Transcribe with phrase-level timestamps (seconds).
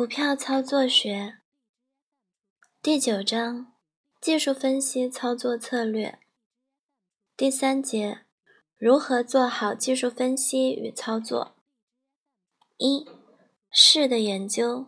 [0.00, 1.40] 股票操作学
[2.80, 3.74] 第九章：
[4.18, 6.18] 技术分析操作策略。
[7.36, 8.20] 第三节：
[8.78, 11.54] 如何做好技术分析与操作。
[12.78, 13.06] 一、
[13.70, 14.86] 势的研究。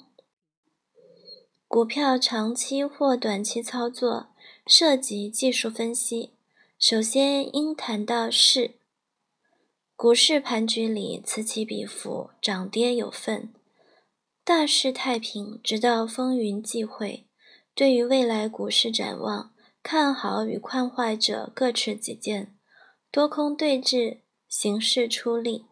[1.69, 4.29] 股票长期或短期操作
[4.67, 6.33] 涉及技术分析，
[6.79, 8.77] 首先应谈到势。
[9.95, 13.53] 股市盘局里此起彼伏，涨跌有份。
[14.45, 17.29] 大势太平，直到风云际会。
[17.77, 19.53] 对于未来股市展望，
[19.85, 22.53] 看好与看坏者各持己见，
[23.13, 25.67] 多空对峙，形势出力，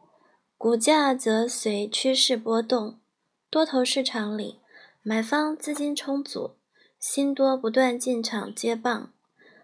[0.57, 3.01] 股价则随趋势波动。
[3.51, 4.61] 多头市场里，
[5.03, 6.55] 买方资金充足，
[7.01, 9.13] 新多不断进场接棒，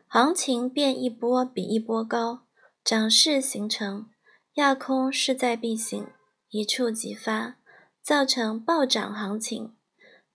[0.09, 2.41] 行情便一波比一波高，
[2.83, 4.09] 涨势形成，
[4.55, 6.09] 亚空势在必行，
[6.51, 7.59] 一触即发。
[8.07, 9.75] 造成暴涨行情，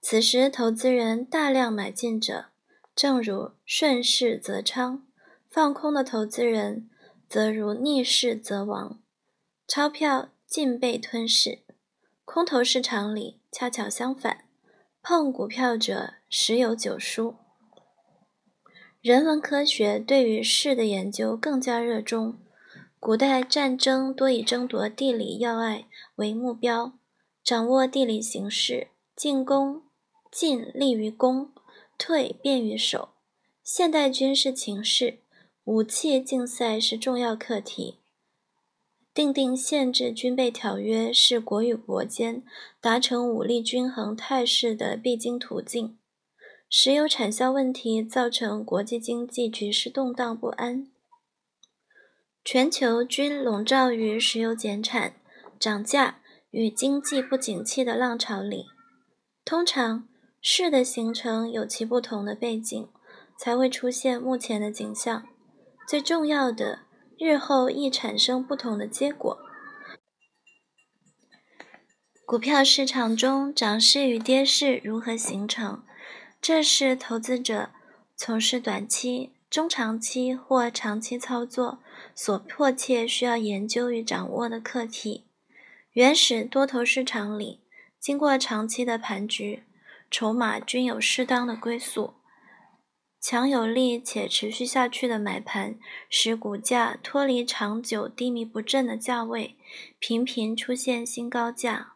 [0.01, 2.47] 此时投资人大量买进者，
[2.93, 5.03] 正如顺势则昌；
[5.49, 6.89] 放空的投资人，
[7.29, 8.99] 则如逆势则亡，
[9.65, 11.59] 钞票尽被吞噬。
[12.25, 14.43] 空头市场里恰巧相反，
[15.01, 17.37] 碰股票者十有九输。
[18.99, 22.37] 人文科学对于势的研究更加热衷，
[22.99, 26.97] 古代战争多以争夺地理要隘为目标。
[27.43, 29.81] 掌握地理形势，进攻
[30.31, 31.51] 进利于攻，
[31.97, 33.09] 退便于守。
[33.63, 35.19] 现代军事情势，
[35.63, 37.97] 武器竞赛是重要课题。
[39.13, 42.43] 订定限制军备条约是国与国间
[42.79, 45.97] 达成武力均衡态势的必经途径。
[46.69, 50.89] 石油产销问题造成国际经济局势动荡不安，
[52.45, 55.15] 全球均笼罩于石油减产、
[55.59, 56.20] 涨价。
[56.51, 58.67] 与经济不景气的浪潮里，
[59.43, 60.07] 通常
[60.41, 62.89] 势的形成有其不同的背景，
[63.37, 65.27] 才会出现目前的景象。
[65.87, 66.81] 最重要的，
[67.17, 69.37] 日后易产生不同的结果。
[72.25, 75.83] 股票市场中涨势与跌势如何形成？
[76.41, 77.71] 这是投资者
[78.15, 81.79] 从事短期、中长期或长期操作
[82.15, 85.25] 所迫切需要研究与掌握的课题。
[85.93, 87.59] 原始多头市场里，
[87.99, 89.63] 经过长期的盘局，
[90.09, 92.13] 筹码均有适当的归宿。
[93.19, 95.77] 强有力且持续下去的买盘，
[96.09, 99.57] 使股价脱离长久低迷不振的价位，
[99.99, 101.95] 频频出现新高价。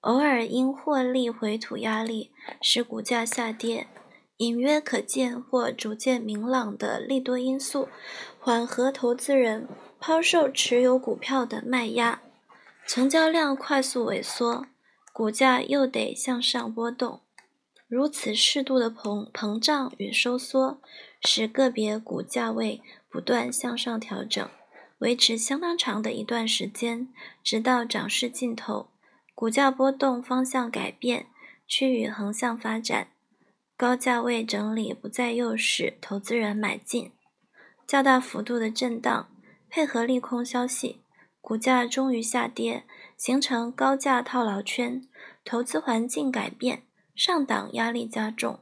[0.00, 3.86] 偶尔因获利回吐压力，使股价下跌。
[4.38, 7.88] 隐约可见或逐渐明朗的利多因素，
[8.40, 9.68] 缓和投资人
[10.00, 12.20] 抛售持有股票的卖压。
[12.88, 14.64] 成交量快速萎缩，
[15.12, 17.20] 股价又得向上波动。
[17.86, 20.80] 如此适度的膨膨胀与收缩，
[21.20, 24.48] 使个别股价位不断向上调整，
[25.00, 27.12] 维持相当长的一段时间，
[27.44, 28.88] 直到涨势尽头，
[29.34, 31.26] 股价波动方向改变，
[31.66, 33.08] 趋于横向发展，
[33.76, 37.12] 高价位整理不再诱使投资人买进，
[37.86, 39.28] 较大幅度的震荡
[39.68, 41.02] 配合利空消息。
[41.48, 42.84] 股价终于下跌，
[43.16, 45.02] 形成高价套牢圈，
[45.46, 46.82] 投资环境改变，
[47.14, 48.60] 上档压力加重，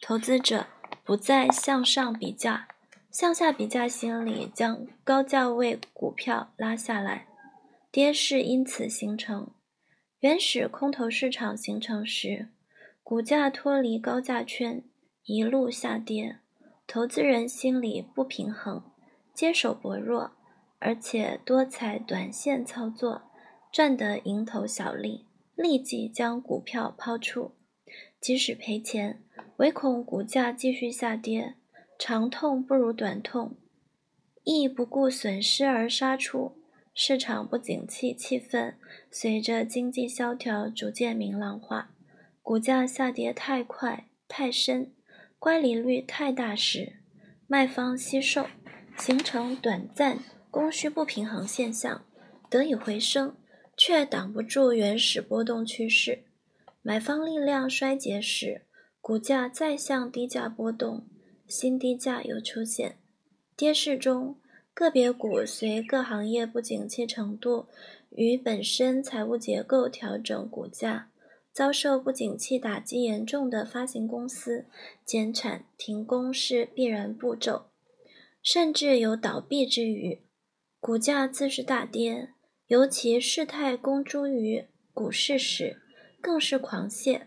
[0.00, 0.68] 投资者
[1.02, 2.68] 不再向上比价，
[3.10, 7.26] 向下比价心理将高价位股票拉下来，
[7.90, 9.50] 跌势因此形成。
[10.20, 12.50] 原始空头市场形成时，
[13.02, 14.84] 股价脱离高价圈，
[15.24, 16.38] 一路下跌，
[16.86, 18.84] 投资人心理不平衡，
[19.34, 20.37] 接手薄弱。
[20.80, 23.22] 而且多采短线操作，
[23.72, 27.52] 赚得蝇头小利，立即将股票抛出，
[28.20, 29.22] 即使赔钱，
[29.56, 31.54] 唯恐股价继续下跌，
[31.98, 33.56] 长痛不如短痛，
[34.44, 36.56] 亦不顾损失而杀出。
[37.00, 38.74] 市场不景气气氛
[39.08, 41.94] 随着经济萧条逐渐明朗化，
[42.42, 44.92] 股价下跌太快太深，
[45.38, 46.94] 乖离率太大时，
[47.46, 48.46] 卖方吸售，
[48.96, 50.18] 形成短暂。
[50.50, 52.04] 供需不平衡现象
[52.50, 53.36] 得以回升，
[53.76, 56.24] 却挡不住原始波动趋势。
[56.82, 58.62] 买方力量衰竭时，
[59.00, 61.06] 股价再向低价波动，
[61.46, 62.98] 新低价又出现。
[63.56, 64.36] 跌势中，
[64.72, 67.66] 个别股随各行业不景气程度
[68.10, 71.10] 与本身财务结构调整股价。
[71.50, 74.66] 遭受不景气打击严重的发行公司，
[75.04, 77.66] 减产停工是必然步骤，
[78.40, 80.22] 甚至有倒闭之虞。
[80.80, 82.30] 股价自是大跌，
[82.68, 84.64] 尤其事态公诸于
[84.94, 85.82] 股市时，
[86.20, 87.22] 更是狂泻。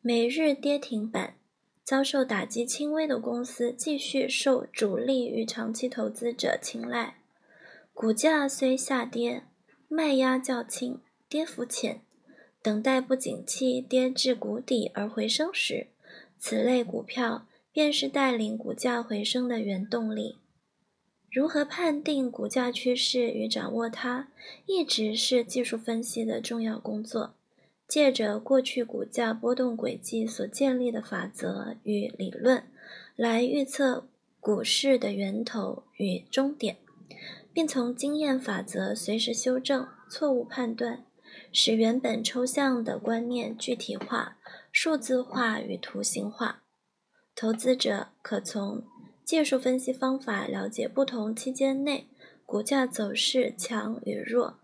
[0.00, 1.36] 每日跌停板，
[1.84, 7.16] 遭受打击轻微的公司继续受主力与长期投资者青睐。
[7.92, 9.42] 股价虽下跌，
[9.88, 12.00] 卖压较轻，跌幅浅，
[12.62, 15.88] 等待不景气跌至谷底而回升时，
[16.38, 20.38] 此类股票便是带领股价回升的原动力。
[21.36, 24.28] 如何判定股价趋势与掌握它，
[24.64, 27.34] 一直是技术分析的重要工作。
[27.86, 32.62] 借着过去股价波动轨迹所建立的法则与理论，
[33.16, 34.08] 来预测
[34.40, 36.78] 股市的源头与终点，
[37.52, 41.04] 并从经验法则随时修正错误判断，
[41.52, 44.38] 使原本抽象的观念具体化、
[44.72, 46.62] 数字化与图形化。
[47.34, 48.82] 投资者可从
[49.26, 52.06] 技术分析方法了解不同期间内
[52.46, 54.60] 股价走势强与弱，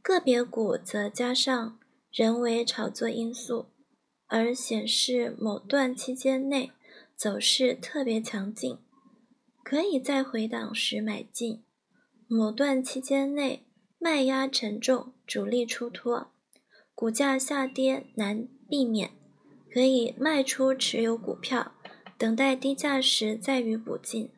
[0.00, 1.78] 个别股则加上。
[2.12, 3.66] 人为炒作因素，
[4.26, 6.72] 而显示某段期间内
[7.14, 8.78] 走势特别强劲，
[9.62, 11.62] 可以在回档时买进；
[12.26, 13.66] 某段期间内
[13.98, 16.28] 卖压沉重，主力出脱，
[16.94, 19.10] 股价下跌难避免，
[19.70, 21.74] 可以卖出持有股票，
[22.18, 24.30] 等待低价时再予补进。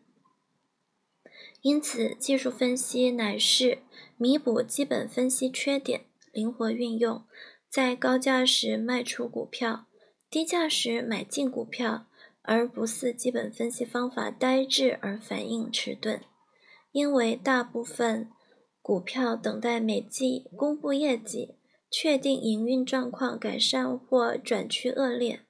[1.62, 3.78] 因此，技术分析乃是
[4.16, 7.24] 弥补基本分析缺点，灵活运用。
[7.68, 9.86] 在高价时卖出股票，
[10.30, 12.06] 低价时买进股票，
[12.42, 16.20] 而不似基本分析方法呆滞而反应迟钝。
[16.92, 18.30] 因为大部分
[18.80, 21.56] 股票等待每季公布业绩，
[21.90, 25.40] 确定营运状况改善或转趋恶劣，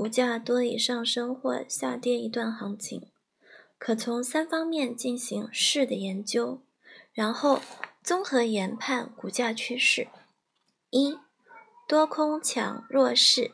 [0.00, 3.02] 股价多以上升或下跌一段行情，
[3.76, 6.62] 可从三方面进行势的研究，
[7.12, 7.60] 然后
[8.02, 10.08] 综合研判股价趋势。
[10.88, 11.18] 一
[11.86, 13.50] 多空抢弱势，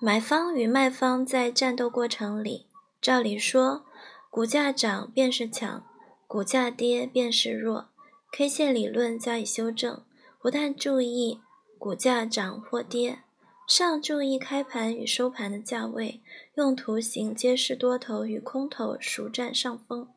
[0.00, 2.66] 买方与卖方在战斗过程里，
[3.02, 3.84] 照理说，
[4.30, 5.84] 股价涨便是强，
[6.26, 7.90] 股价跌便是弱。
[8.32, 10.02] K 线理论加以修正，
[10.40, 11.42] 不但注意
[11.78, 13.18] 股价涨或跌，
[13.66, 16.20] 上注意开盘与收盘的价位，
[16.54, 20.08] 用图形揭示多头与空头孰占上风，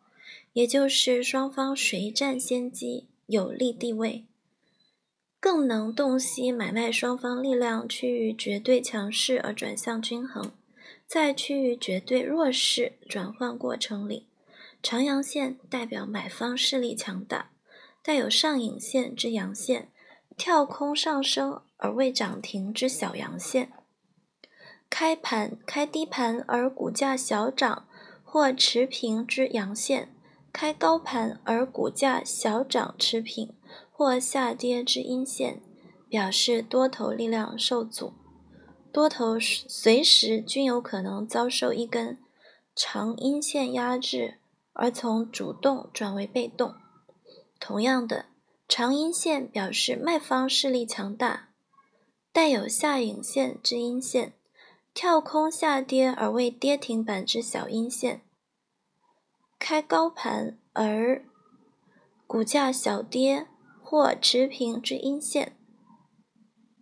[0.52, 4.26] 也就是双方谁占先机，有利地位。
[5.40, 10.52] 更能洞悉买卖双方力量趋于绝对强势而转向均衡，
[11.06, 14.26] 在趋于绝对弱势转换过程里，
[14.84, 17.52] 长阳线代表买方势力强大，
[18.04, 19.90] 带有上影线之阳线，
[20.36, 23.72] 跳空上升而未涨停之小阳线，
[24.90, 27.88] 开盘开低盘而股价小涨
[28.24, 30.14] 或持平之阳线，
[30.52, 33.54] 开高盘而股价小涨持平。
[33.92, 35.60] 或下跌之阴线，
[36.08, 38.14] 表示多头力量受阻，
[38.94, 42.20] 多头随时均有可能遭受一根
[42.76, 44.38] 长阴线压制，
[44.74, 46.76] 而从主动转为被动。
[47.60, 48.26] 同样的，
[48.68, 51.47] 长阴线表示卖方势力强大，
[52.38, 54.34] 带有下影线之阴线，
[54.94, 58.22] 跳空下跌而未跌停板之小阴线，
[59.58, 61.26] 开高盘而
[62.28, 63.48] 股价小跌。
[63.82, 65.58] 或持平之阴线，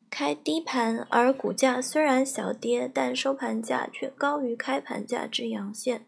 [0.09, 5.99] 开低盘而股价虽然小跌，但收盘价却高于开盘价之阳线；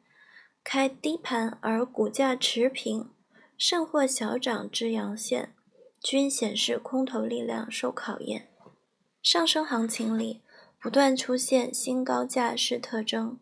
[0.62, 3.10] 开低盘而股价持平，
[3.58, 5.56] 甚或小涨之阳线，
[6.02, 8.47] 均显示空头力量受考验。
[9.30, 10.42] 上升行情里
[10.80, 13.38] 不断出现新高价是特征，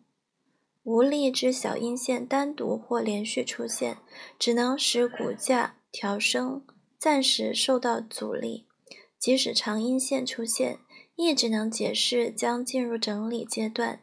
[0.82, 3.98] 无力之小阴线单独或连续出现，
[4.36, 6.66] 只能使股价调升。
[6.98, 8.66] 暂时受到阻力，
[9.16, 10.80] 即使长阴线出现，
[11.14, 14.00] 亦只能解释将进入整理阶段。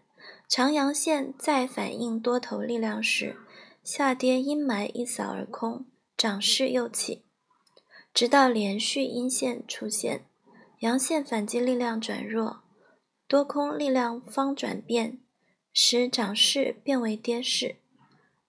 [0.48, 3.36] 长阳线再反映多头力量时，
[3.84, 5.86] 下跌阴霾一扫而空，
[6.16, 7.26] 涨势又起，
[8.14, 10.26] 直到连续阴线出现，
[10.84, 12.62] 阳线反击力量转弱，
[13.26, 15.18] 多空力量方转变，
[15.72, 17.78] 使涨势变为跌势。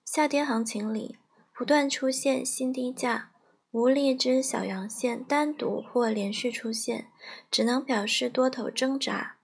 [0.04, 1.16] 下跌行情里，
[1.56, 3.30] 不断出现新低价。
[3.70, 7.06] 无力之小阳线单独或连续出现，
[7.52, 9.36] 只能表示多头挣扎，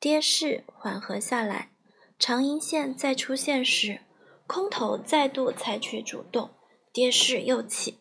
[0.00, 1.72] 跌势缓和下来。
[2.18, 4.00] 长阴线再出现时，
[4.46, 6.48] 空头再度采取主动，
[6.94, 7.98] 跌势又起。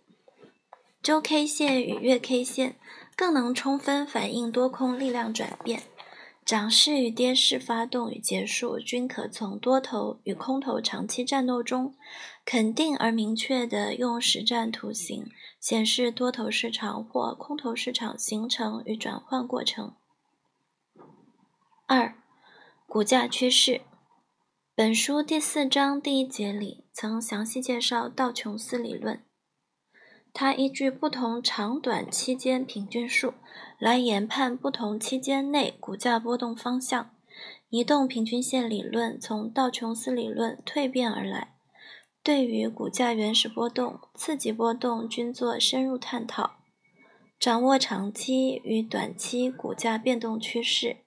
[1.02, 2.78] 周 K 线与月 K 线
[3.16, 5.84] 更能充分反映多空力量转变。
[6.46, 11.96] 涨势与跌势发动与结束，均可从多头与空头长期战斗中，
[12.44, 19.94] 肯定而明确地用实战图形显示多头市场或空头市场形成与转换过程。
[21.88, 22.14] 二、
[22.88, 23.82] 股价趋势。
[24.76, 29.24] 本书第四章第一节里曾详细介绍道琼斯理论，
[30.34, 33.36] 它依据不同长短期间平均数
[33.78, 37.12] 来研判不同期间内股价波动方向。
[37.70, 41.56] 移动平均线理论从道琼斯理论蜕变而来，
[42.24, 46.58] 对于股价原始波动、次级波动均做深入探讨，
[47.40, 50.98] 掌握长期与短期股价变动趋势。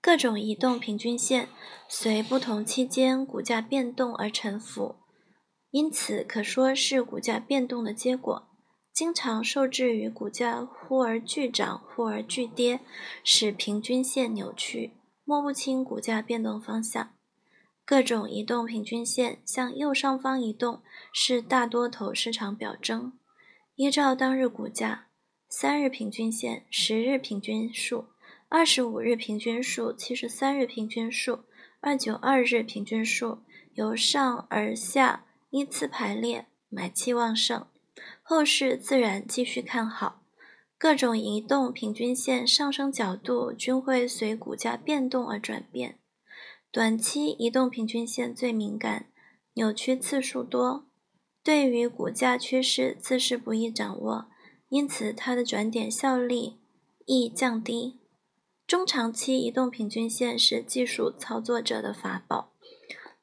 [0.00, 1.48] 各种移动平均线
[1.88, 4.96] 随不同期间股价变动而沉浮，
[5.70, 8.49] 因此可说是股价变动的结果。
[9.00, 12.80] 经常受制于股价忽而巨涨、忽而巨跌，
[13.24, 14.92] 使平均线扭曲。
[15.24, 17.14] 摸不清股价变动方向，
[17.86, 20.82] 各种移动平均线向右上方移动
[21.14, 23.14] 是大多头市场表征。
[23.74, 25.06] 依照当日股价，
[25.48, 28.04] 三日平均线、十日平均数、
[28.50, 31.44] 二十五日平均数、七十三日平均数、
[31.80, 33.38] 二九二日平均数
[33.72, 37.66] 由上而下依次排列，买气旺盛，
[38.30, 40.22] 后市自然继续看好。
[40.78, 45.98] 各种移动平均线上升角度均会随股价变动而转变。
[46.70, 49.06] 短期移动平均线最敏感，
[49.54, 50.86] 扭曲次数多，
[51.42, 54.26] 对于股价趋势自是不易掌握，
[54.68, 56.60] 因此它的转点效力
[57.06, 57.98] 易降低。
[58.64, 62.52] 中长期移动平均线是技术操作者的法宝。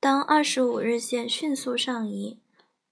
[0.01, 2.41] 当二十五日线迅速上移，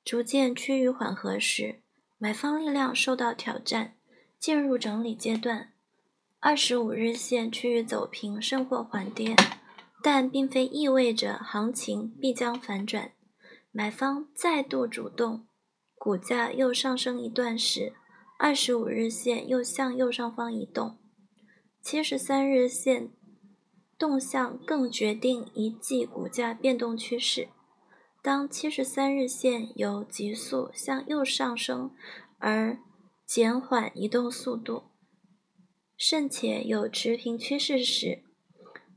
[0.06, 1.82] 逐渐趋于缓和时，
[2.26, 3.94] 买方力量受到挑战。
[4.40, 5.74] 进入整理阶段，
[6.40, 9.36] 二十五日线趋于走平，甚或缓跌，
[10.02, 13.12] 但并非意味着行情必将反转。
[13.72, 15.46] 买方再度主动，
[16.00, 17.94] 股价又上升一段时，
[18.40, 20.98] 二十五日线又向右上方移动，
[21.84, 23.12] 七十三日线
[24.00, 27.50] 动向更决定一季股价变动趋势。
[28.26, 31.92] 当七十三日线由急速向右上升
[32.40, 32.80] 而
[33.24, 34.86] 减缓移动速度，
[35.96, 38.24] 甚且有持平趋势时，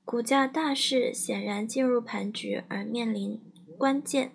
[0.03, 3.39] 股价大势显然进入盘局而面临
[3.77, 4.33] 关键。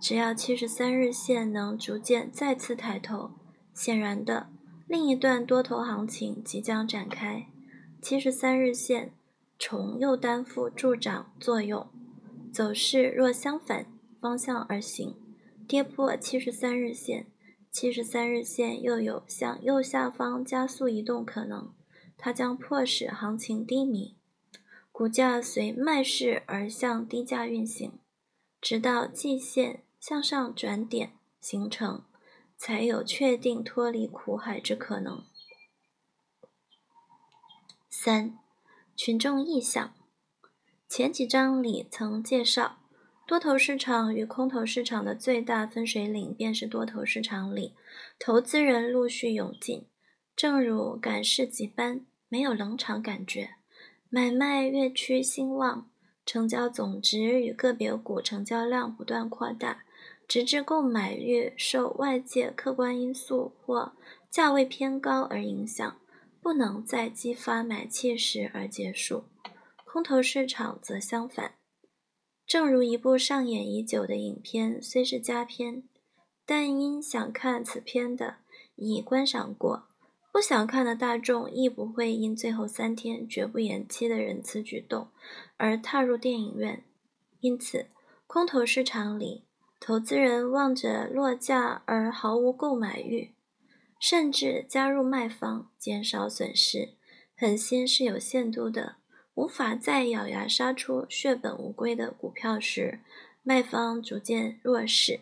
[0.00, 3.30] 只要七十三日线能逐渐再次抬头，
[3.72, 4.48] 显然的，
[4.88, 7.46] 另一段多头行情即将展开。
[8.02, 9.14] 七十三日线
[9.56, 11.86] 重又担负助涨作用，
[12.52, 13.86] 走势若相反
[14.26, 15.14] 方向而行，
[15.68, 17.30] 跌破七十三日线。
[17.70, 21.72] 七十三日线又有向右下方加速移动可能，
[22.18, 24.16] 它将迫使行情低迷，
[24.90, 28.00] 股价随卖势而向低价运行，
[28.60, 32.02] 直到季线向上转点形成，
[32.58, 35.22] 才有确定脱离苦海之可能。
[37.88, 38.36] 三、
[38.96, 39.94] 群众意向，
[40.88, 42.78] 前几章里曾介绍。
[43.26, 47.74] 多头市场与空头市场的最大分水岭，便是多头市场里，
[48.20, 49.84] 投资人陆续涌进，
[50.36, 53.50] 正如赶市集般，没有冷场感觉。
[54.08, 55.90] 买卖越趋兴旺，
[56.24, 59.82] 成交总值与个别股成交量不断扩大，
[60.28, 63.94] 直至购买欲受外界客观因素或
[64.30, 65.98] 价位偏高而影响，
[66.40, 69.24] 不能再激发买气时而结束。
[69.84, 71.54] 空头市场则相反。
[72.46, 75.82] 正如一部上演已久的影片，虽是佳片，
[76.46, 78.36] 但因想看此片的
[78.76, 79.88] 已观赏过，
[80.32, 85.08] 不想看的大众亦不会因最后三天绝不延期的仁慈举动
[85.56, 86.84] 而踏入电影院。
[87.40, 87.86] 因此，
[88.28, 89.44] 空头市场里，
[89.80, 93.34] 投资人望着落价而毫无购买欲，
[93.98, 96.90] 甚至加入卖方减少损失，
[97.34, 98.96] 狠心是有限度的。
[99.36, 103.00] 无法再咬牙杀出血本无归的股票时，
[103.42, 105.20] 卖方逐渐弱势，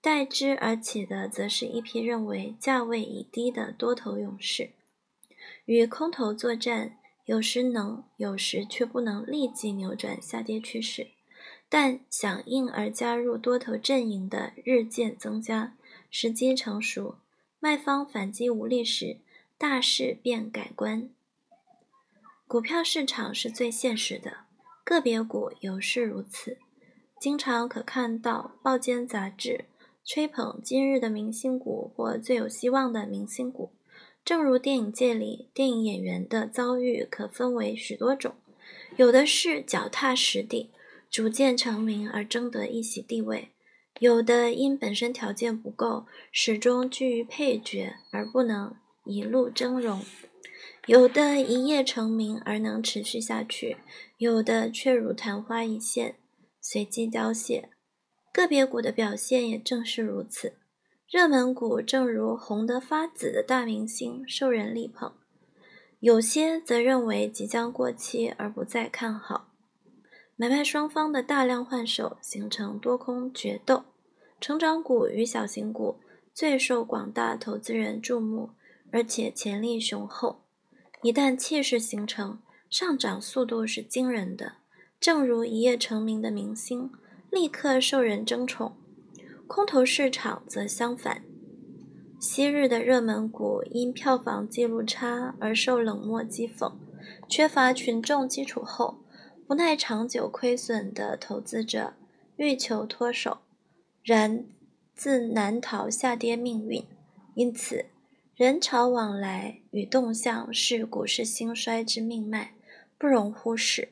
[0.00, 4.70] 代之而起的则是一批认为价位已低的多头勇士。
[5.64, 11.06] 与空头作战，有时能，有时却不能立即扭转下跌趋势，
[11.68, 15.76] 但响应而加入多头阵营的日渐增加。
[16.10, 17.18] 时机成熟，
[17.60, 19.18] 卖方反击无力时，
[19.56, 21.08] 大势便改观。
[22.50, 24.38] 股票市场是最现实的，
[24.82, 26.58] 个别股尤是如此。
[27.20, 29.66] 经常可看到报间杂志
[30.04, 33.70] 吹捧今日的明星股或最有希望的明星股，
[34.24, 38.34] 正如电影界里电影演员的遭遇可分为许多种，
[38.96, 40.72] 有的是脚踏实地，
[41.08, 43.50] 逐渐成名而争得一席地位；
[44.00, 50.00] 有的因本身条件不够，始终居于配角而不能一路峥嵘。
[50.86, 53.76] 有的一夜成名而能持续下去，
[54.16, 56.16] 有的却如昙花一现，
[56.60, 57.68] 随即凋谢。
[58.32, 60.54] 个别股的表现也正是如此。
[61.08, 65.12] 热门股正如红得发紫的大明星，受人力捧；
[65.98, 69.52] 有些则认为即将过期而不再看好。
[70.36, 73.84] 买卖双方的大量换手，形成多空决斗。
[74.40, 76.00] 成长股与小型股
[76.32, 78.50] 最受广大投资人注目，
[78.90, 80.44] 而且潜力雄厚。
[81.02, 84.56] 一旦气势形成，上涨速度是惊人的。
[85.00, 86.90] 正如一夜成名的明星，
[87.30, 88.76] 立刻受人争宠。
[89.46, 91.24] 空头市场则相反，
[92.20, 96.74] 昔日的热门股因票房记录差而受冷漠讥讽，
[97.28, 98.98] 缺乏群众基础后，
[99.46, 101.94] 不耐长久亏损的投资者
[102.36, 103.38] 欲求脱手，
[104.04, 104.44] 然
[104.94, 106.84] 自难逃下跌命运。
[107.34, 107.86] 因此，
[108.40, 112.54] 人潮往来与动向是股市兴衰之命脉，
[112.96, 113.90] 不容忽视。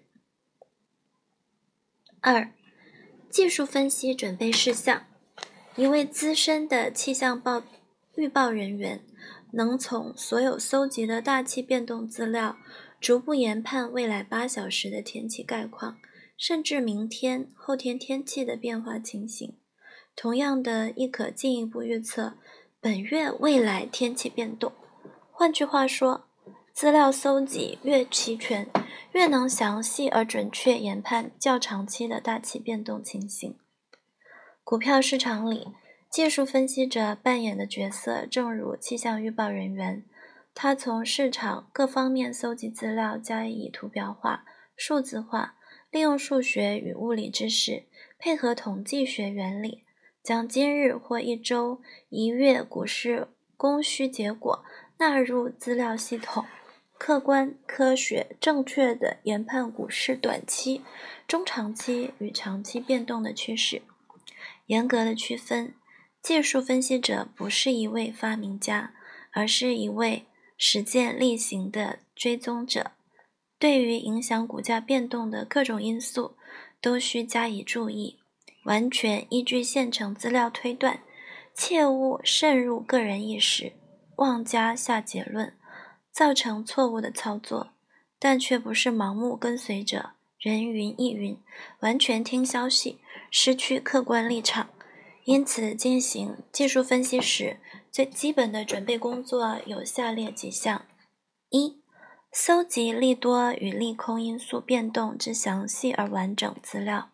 [2.20, 2.50] 二、
[3.28, 5.04] 技术分析准备事项。
[5.76, 7.62] 一位资深的气象报
[8.14, 9.04] 预报人员，
[9.52, 12.56] 能从所有搜集的大气变动资料，
[12.98, 15.98] 逐步研判未来八小时的天气概况，
[16.38, 19.58] 甚至明天、后天天气的变化情形。
[20.16, 22.38] 同样的，亦可进一步预测
[22.80, 24.72] 本月未来天气变动。
[25.32, 26.28] 换句话说，
[26.72, 28.70] 资料搜集越齐全，
[29.10, 33.56] 越能详细而准确研判较长期的大气变动情形。
[34.62, 35.66] 股票市场里，
[36.08, 40.04] 技术分析者扮演的角色正如气象预报人员。
[40.54, 44.44] 他从市场各方面搜集资料，加以图表化、
[44.76, 45.56] 数字化，
[45.90, 47.86] 利用数学与物理知识，
[48.20, 49.82] 配合统计学原理，
[50.28, 51.80] 将今日或一周、
[52.10, 54.62] 一月股市供需结果
[54.98, 56.44] 纳入资料系统，
[56.98, 60.82] 客观、科学、正确地研判股市短期、
[61.26, 63.80] 中长期与长期变动的趋势。
[64.66, 65.72] 严格的区分，
[66.20, 68.92] 技术分析者不是一位发明家，
[69.32, 70.26] 而是一位
[70.58, 72.90] 实践例行的追踪者。
[73.58, 76.36] 对于影响股价变动的各种因素，
[76.82, 78.18] 都需加以注意，
[78.68, 81.00] 完全依据现成资料推断，
[81.54, 83.72] 切勿渗入个人意识，
[84.16, 85.54] 妄加下结论，
[86.12, 87.70] 造成错误的操作。
[88.18, 91.38] 但却不是盲目跟随者，人云亦云，
[91.80, 92.98] 完全听消息。
[93.30, 94.68] 失去客观立场，
[95.24, 97.58] 因此进行技术分析时，
[97.90, 100.84] 最基本的准备工作有下列几项：
[101.48, 101.80] 一、
[102.32, 107.10] 搜集利多与利空因素变动之详细而完整资料。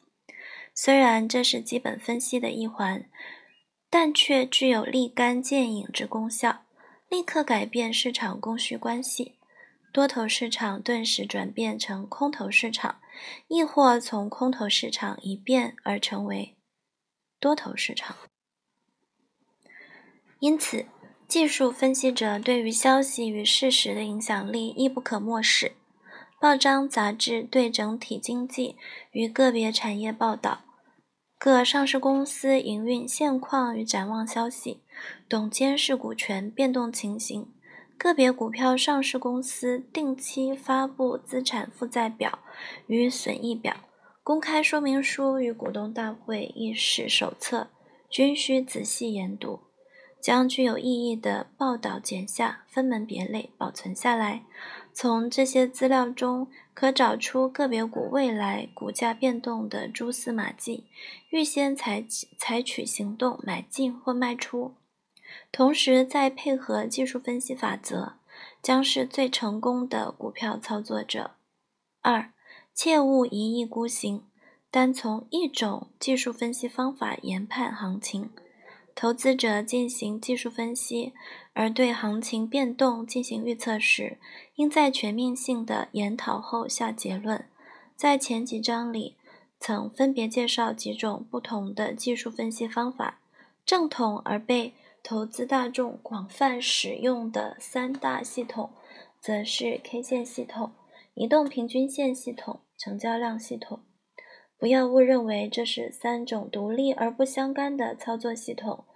[0.74, 3.08] 虽然这是基本分析的一环，
[3.88, 6.64] 但却具有立竿见影之功效，
[7.08, 9.38] 立刻改变市场供需关系。
[9.92, 13.00] 多头市场顿时转变成空头市场，
[13.46, 16.56] 亦或从空头市场一变而成为
[17.38, 18.16] 多头市场。
[20.40, 20.86] 因此，
[21.28, 25.76] 技术分析者对于消息与事实的影响力亦不可漠视。
[26.44, 28.76] 报章杂志对整体经济
[29.12, 30.60] 与个别产业报道，
[31.38, 34.82] 各上市公司营运现况与展望消息，
[35.26, 37.48] 董监事股权变动情形。
[37.96, 42.40] 个别股票上市公司定期发布资产负债表
[42.88, 43.74] 与损益表，
[44.22, 47.68] 公开说明书与股东大会议事手册
[48.10, 49.60] 均需仔细研读，
[50.20, 54.44] 将具有意义的报道剪下，分门别类保存下来。
[54.96, 60.86] 从这些资料中，可找出个别股未来股价变动的蛛丝马迹，
[61.30, 62.06] 预先采
[62.38, 64.76] 采取行动买进或卖出。
[65.50, 68.14] 同时，再配合技术分析法则，
[68.62, 71.32] 将是最成功的股票操作者。
[72.00, 72.30] 二，
[72.72, 74.22] 切勿一意孤行，
[74.70, 78.30] 单从一种技术分析方法研判行情。
[78.94, 81.12] 投资者进行技术分析，
[81.52, 84.18] 而对行情变动进行预测时，
[84.56, 87.46] 应在全面性的研讨后下结论。
[87.96, 89.16] 在前几章里，
[89.58, 93.20] 曾分别介绍几种不同的技术分析方法，
[93.64, 94.74] 正统而被。
[95.06, 98.70] 投资大众广泛使用的三大系统，
[99.20, 100.72] 则是 K 线系统、
[101.12, 103.80] 移动平均线系统、成交量系统。
[104.64, 108.86] 不要误认为这是三种独立而不相干的操作系统。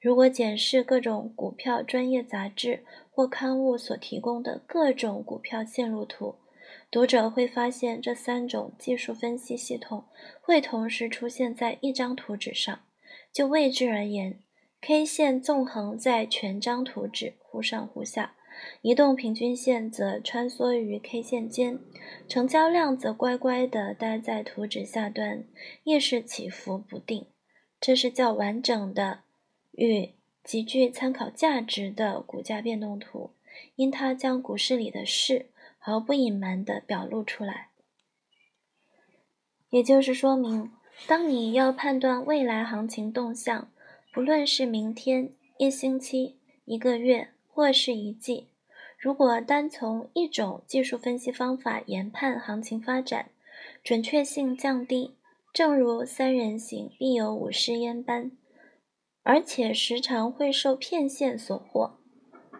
[0.00, 6.36] 如果检视各种股票专业杂志或刊物所提供的各种股票线路图，
[6.90, 10.06] 读者会发现这三种技术分析系统
[10.40, 12.80] 会同时出现在一张图纸上。
[13.30, 14.38] 就位置而言
[14.80, 18.34] ，K 线纵横在全张图纸，忽上忽下，
[18.82, 21.78] 移动平均线则穿梭于 K 线间，
[22.28, 25.44] 成交量则乖乖地待在图纸下端，
[25.84, 27.26] 夜市起伏不定。
[27.80, 29.20] 这是较完整的
[29.72, 33.30] 与极具参考价值的股价变动图，
[33.76, 37.68] 因它将股市里的事毫不隐瞒地表露出来。
[39.70, 40.72] 也就是说明，
[41.06, 43.70] 当你要判断未来行情动向，
[44.12, 48.46] 不论是明天、一星期、一个月，或是一季，
[48.96, 53.30] 如果单从一种技术分析方法研判行情发展，
[53.82, 55.16] 准确性降低，
[55.52, 58.30] 正如三人行必有五失焉般，
[59.24, 61.94] 而且时常会受骗线所惑，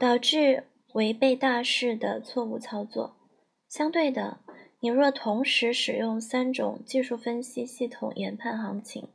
[0.01, 3.15] 导致违背大势的错误操作。
[3.69, 4.41] 相对的，
[4.81, 9.07] 你若同时使用三种技术分析系统研判行情，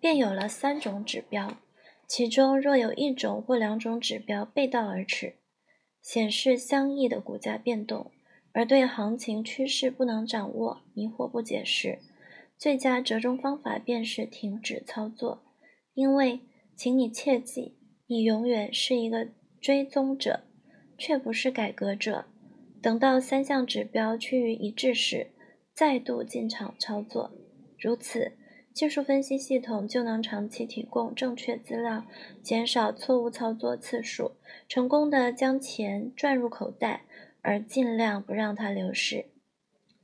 [0.00, 1.56] 便有了三种指标，
[2.14, 5.36] 其中若有一种或两种指标背道而驰，
[6.02, 8.10] 显示相异的股价变动，
[8.52, 12.00] 而对行情趋势不能掌握、迷惑不解时，
[12.58, 15.42] 最佳折中方法便是停止操作。
[15.94, 16.40] 因为，
[16.76, 20.40] 请你切记，你永远是一个追踪者，
[20.98, 22.26] 却不是改革者。
[22.82, 25.28] 等到三项指标趋于一致时，
[25.72, 27.30] 再度进场操作。
[27.78, 28.32] 如此，
[28.74, 32.04] 技术分析系统就能长期提供正确资料，
[32.42, 34.32] 减少错误操作次数，
[34.68, 37.04] 成功的将钱赚入口袋，
[37.42, 39.26] 而尽量不让它流失。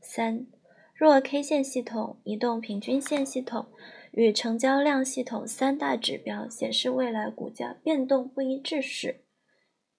[0.01, 0.47] 三，
[0.95, 3.67] 若 K 线系统、移动平均线系统
[4.13, 9.23] 与成交量系统三大指标显示未来股价变动不一致时，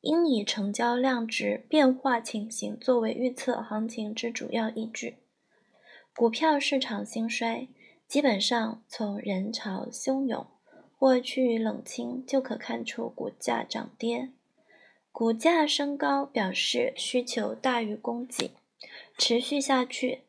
[0.02, 5.16] 应以成交量值变化情形作为预测行情之主要依据。
[6.16, 7.68] 股票市场兴衰，
[8.10, 10.48] 基本上从人潮汹涌
[10.98, 14.32] 或趋于冷清就可看出股价涨跌。
[15.12, 18.52] 股价升高表示需求大于供给，
[19.16, 20.24] 持续下去，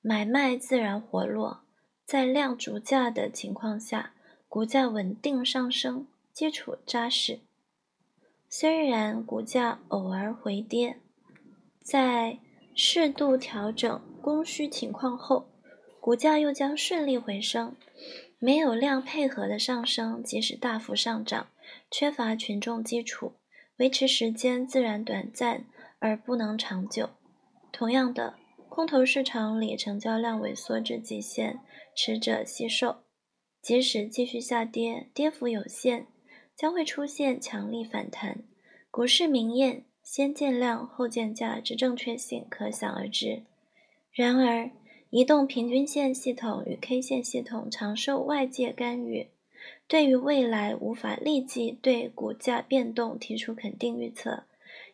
[0.00, 1.60] 买卖自然活络。
[2.04, 4.14] 在量足价的情况下，
[4.48, 7.38] 股价稳定上升，基础扎实。
[8.48, 10.98] 虽然股价偶尔回跌，
[11.80, 12.40] 在
[12.74, 15.51] 适度调整供需情况后，
[16.02, 17.76] 股价又将顺利回升。
[18.40, 21.46] 没有量配合的上升，即使大幅上涨，
[21.92, 23.34] 缺乏群众基础，
[23.76, 25.64] 维持时间自然短暂
[26.00, 27.10] 而不能长久。
[27.70, 28.34] 同样的，
[28.68, 31.60] 空头市场里成交量萎缩至极限，
[31.94, 33.04] 持者惜售，
[33.62, 36.08] 即使继续下跌，跌幅有限。
[36.56, 38.42] 将会出现强力反弹。
[38.90, 43.44] 股市明谚“先见量后见价”之正确性可想而知。
[44.12, 44.70] 然而，
[45.12, 49.28] 移动平均线系统与 K 线系统常受外界干预，
[49.86, 54.44] 对于未来无法立即对股价变动提出肯定预测，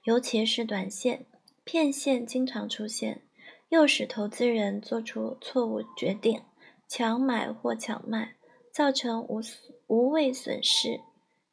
[0.03, 1.25] 尤其是短线
[1.63, 3.23] 骗线经常出现，
[3.69, 6.43] 诱使投资人做出错误决定，
[6.89, 8.35] 强买或强卖，
[8.73, 9.41] 造成无
[9.87, 10.99] 无谓损失。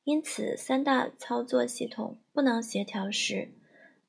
[0.05, 3.51] 因此，三大操作系统不能协调时，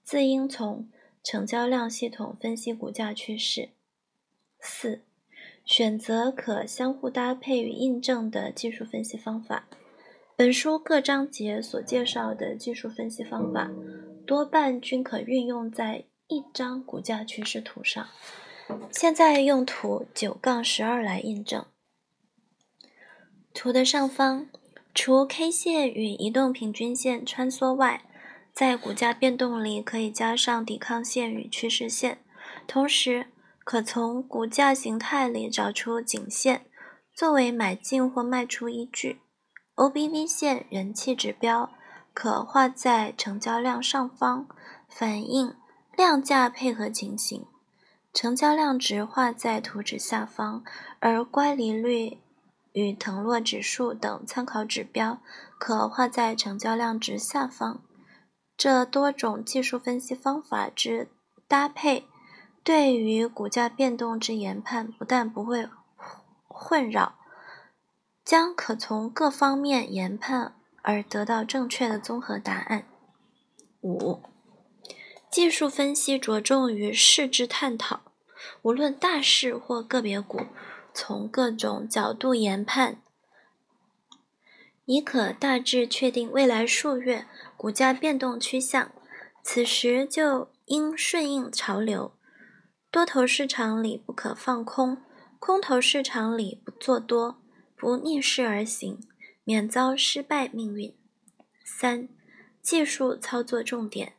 [0.03, 0.89] 自应从
[1.23, 3.69] 成交量系统分析股价趋势。
[4.67, 5.01] 四、
[5.65, 9.69] 选择可相互搭配与印证的技术分析方法。
[10.35, 13.71] 本书各章节所介绍的技术分析方法，
[14.27, 18.07] 多半均可运用在一张股价趋势图上。
[18.91, 21.65] 现在用图九杠十二来印证。
[23.55, 24.49] 图的上方。
[24.99, 28.07] 除 K 线与移动平均线穿梭外，
[28.55, 32.21] 在股价变动里可以加上抵抗线与趋势线，
[32.67, 33.27] 同时
[33.67, 36.67] 可从股价形态里找出颈线，
[37.13, 39.21] 作为买进或卖出依据。
[39.75, 41.71] OBV 线人气指标
[42.15, 44.47] 可画在成交量上方，
[44.89, 45.57] 反映
[45.97, 47.49] 量价配合情形；
[48.15, 50.63] 成交量值画在图纸下方，
[51.01, 52.19] 而乖离率。
[52.73, 55.19] 与腾落指数等参考指标
[55.59, 57.83] 可画在成交量值下方。
[58.57, 61.09] 这多种技术分析方法之
[61.49, 62.07] 搭配，
[62.67, 65.69] 对于股价变动之研判不但不会
[66.49, 67.17] 混扰，
[68.25, 72.89] 将可从各方面研判而得到正确的综合答案。
[73.83, 74.21] 五、
[75.31, 78.01] 技术分析着重于市之探讨，
[78.63, 80.41] 无论大势或个别股。
[80.93, 83.01] 从各种角度研判，
[84.87, 87.27] 已可大致确定未来数月
[87.57, 88.91] 股价变动趋向。
[89.45, 92.16] 此时就应顺应潮流，
[92.91, 94.99] 多头市场里不可放空，
[95.39, 97.43] 空头市场里不做多，
[97.77, 99.01] 不逆势而行，
[99.45, 100.95] 免遭失败命运。
[101.65, 102.09] 三、
[102.63, 104.15] 技术操作重点：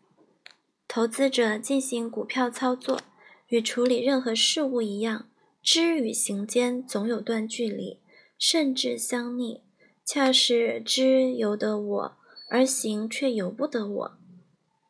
[0.87, 3.01] 投资者进行股票操作，
[3.47, 5.27] 与处理任何事物一样，
[5.63, 7.99] 知与行间总有段距离，
[8.37, 9.63] 甚至相逆。
[10.05, 12.17] 恰是知由得我，
[12.49, 14.17] 而行却由不得我。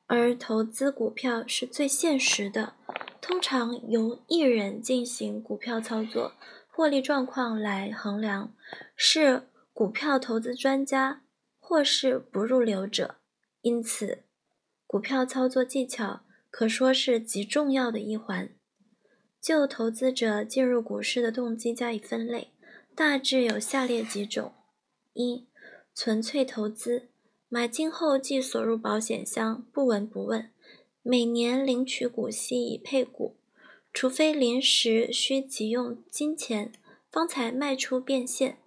[0.05, 2.75] 而投资股票是最现实的，
[3.27, 6.31] 通常由一人进行股票操作，
[6.69, 8.53] 获利状况来衡量，
[8.95, 11.23] 是股票投资专家
[11.59, 13.15] 或是不入流者。
[13.59, 14.23] 因此，
[14.85, 18.49] 股票操作技巧可说是极重要的一环。
[19.41, 22.53] 就投资者进入股市的动机加以分类，
[22.95, 24.53] 大致有下列几种：
[25.11, 25.45] 一、
[25.93, 27.09] 纯粹投资。
[27.49, 30.49] 买进后即锁入保险箱，不闻不问，
[31.09, 33.37] 每年领取股息以配股，
[33.93, 36.73] 除非临时需急用金钱，
[37.09, 38.57] 方才卖出变现。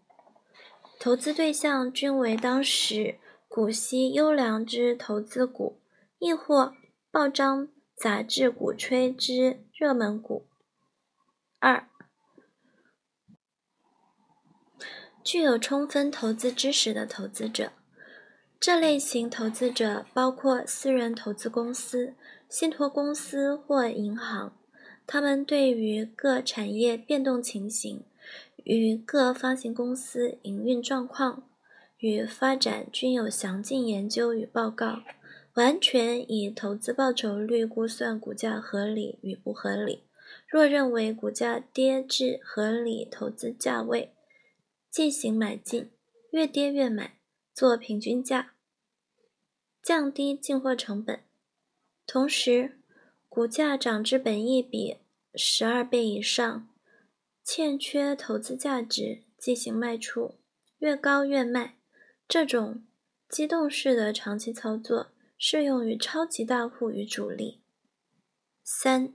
[0.99, 5.83] 投资对象均为当时股息优良之投资股，
[6.19, 6.75] 亦或
[7.11, 10.47] 报章杂志鼓吹之热门股。
[11.59, 11.91] 二、
[15.23, 17.73] 具有充分投资知识的投资者。
[18.59, 22.15] 这类型投资者包括私人投资公司、
[22.51, 24.55] 信托公司或银行，
[25.07, 28.03] 他们对于各产业变动情形、
[28.65, 31.49] 与各发行公司营运状况
[31.99, 35.03] 与发展均有详尽研究与报告，
[35.55, 40.03] 完全以投资报酬率估算股价合理与不合理。
[40.47, 44.13] 若认为股价跌至合理投资价位，
[44.91, 45.89] 进行买进，
[46.33, 47.19] 越跌越买。
[47.53, 48.55] 做平均价，
[49.83, 51.21] 降低进货成本，
[52.13, 52.81] 同时
[53.29, 54.97] 股价涨至本益比
[55.37, 56.69] 十二倍以上，
[57.45, 60.35] 欠缺投资价值，进行卖出，
[60.79, 61.79] 越高越卖。
[62.27, 62.83] 这种
[63.29, 67.63] 机动式的长期操作适用于超级大户与主力。
[68.65, 69.15] 三、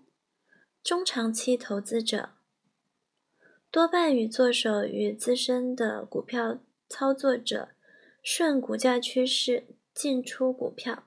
[0.81, 2.29] 中长期投资者
[3.69, 7.71] 多半与作手与资深的股票操作者。
[8.23, 11.03] 顺股价趋势进出股票，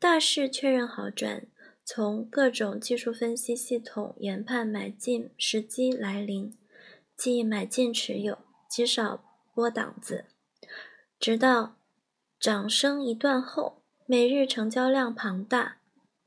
[0.00, 1.46] 大势确认好转，
[1.84, 6.56] 从各种技术分析系统研判买进时机来临，
[7.18, 9.22] 即买进持有，极少
[9.54, 10.24] 拨档子，
[11.18, 11.76] 直到
[12.40, 15.76] 涨升一段后，每日成交量庞大，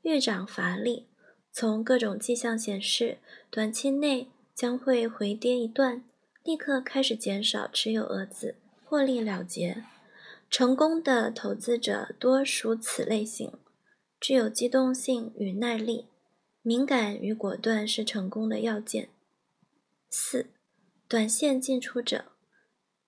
[0.02, 1.08] 遇涨乏力，
[1.50, 3.18] 从各种迹象显示，
[3.50, 6.04] 短期内将会回跌一段，
[6.44, 9.82] 立刻开始减少持有额子，获利了结。
[10.48, 13.50] 成功的投资者多属此类型，
[14.26, 16.06] 具有机动性与耐力，
[16.62, 19.10] 敏感与果断是成功的要件。
[20.08, 20.46] 四、
[21.06, 22.24] 短线进出者，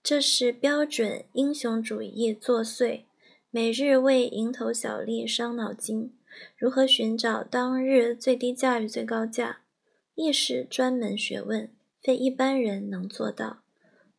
[0.03, 3.05] 这是标准英雄主义作祟，
[3.49, 6.13] 每日为蝇头小利伤脑筋，
[6.55, 9.63] 如何寻找当日最低价与最高价，
[10.15, 13.63] 亦是专门学问，非一般人能做到。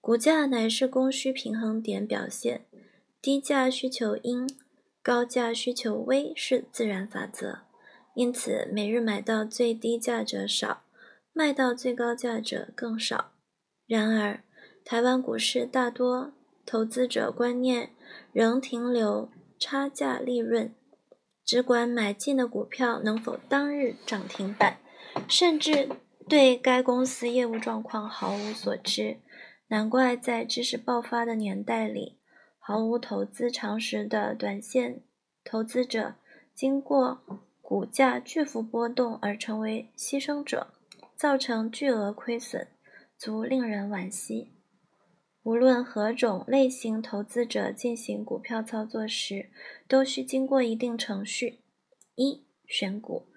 [0.01, 2.65] 股价乃是供需平衡点表现。
[3.21, 4.49] 低价需求因，
[5.07, 7.59] 高价需求微是自然法则，
[8.13, 10.83] 因此每日买到最低价者少，
[11.31, 13.31] 卖到最高价者更少。
[13.85, 14.43] 然而，
[14.83, 16.33] 台湾股市大多
[16.65, 17.91] 投资者观念
[18.33, 20.75] 仍停留差价利润，
[21.45, 24.79] 只管买进的股票能否当日涨停板，
[25.29, 25.87] 甚至
[26.27, 29.21] 对该公司业务状况毫无所知。
[29.69, 32.16] 难怪在知识爆发的年代里。
[32.67, 35.01] 毫无投资常识的短线
[35.45, 36.15] 投资者，
[36.53, 37.21] 经过
[37.61, 40.73] 股价巨幅波动而成为牺牲者，
[41.15, 42.67] 造成巨额亏损，
[43.17, 44.51] 足令人惋惜。
[45.43, 49.49] 无论何种类型投资者进行股票操作时，
[49.87, 51.61] 都需经过一定程序：
[52.15, 53.29] 一、选股；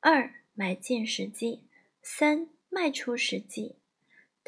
[0.00, 1.68] 二、买进时机；
[2.00, 3.77] 三、卖出时机。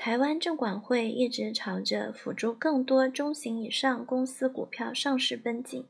[0.03, 5.87] 台湾证管会一直朝着辅助更多中型以上公司股票上市奔进。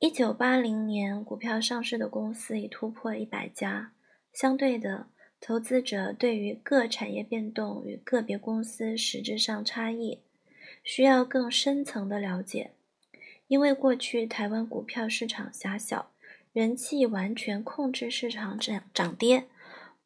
[0.00, 3.92] 一九八零年，股票上市的公司已突破一百家。
[4.32, 5.06] 相对的，
[5.40, 10.22] 投资者对于各产业变动与个别公司实质上差异，
[10.82, 12.72] 需要更深层的了解。
[13.46, 16.10] 因为过去台湾股票市场狭小，
[16.52, 19.44] 人气完全控制市场涨涨跌，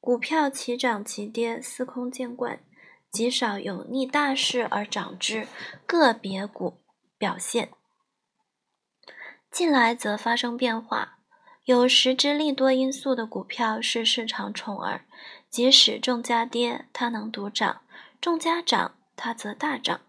[0.03, 2.61] 股票齐涨齐跌，司空见惯。
[3.15, 5.47] 极少有逆大势而涨之
[5.87, 6.81] 个别股
[7.17, 7.71] 表现，
[9.53, 11.19] 近来则发生变化。
[11.65, 15.07] 有实质利多因素的股票是市场宠儿，
[15.49, 17.83] 即使重价跌，它能独涨；
[18.21, 20.01] 重价涨，它则大涨。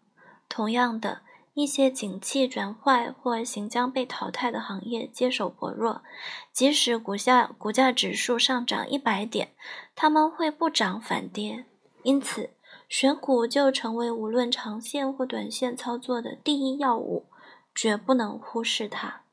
[0.50, 1.22] 同样的，
[1.54, 6.02] 一些景气转坏或行将被淘汰的行业接手薄弱，
[6.52, 9.54] 即使股价股价指数上涨一百点，
[9.94, 11.66] 他们会不涨反跌。
[12.02, 12.55] 因此，
[12.88, 17.26] 选股就成为无论长线或短线操作的第一要务，
[17.74, 19.25] 绝不能忽视它。